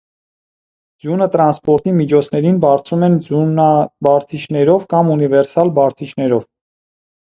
Ձյունը 1.03 1.27
տրանսպորտի 1.35 1.93
միջոցներին 1.99 2.59
բարձում 2.65 3.07
են 3.11 3.21
ձյուևաբարձիչներով 3.29 4.93
կամ 4.97 5.17
ունիվերսալ 5.19 5.77
բարձիչներով։ 5.81 6.47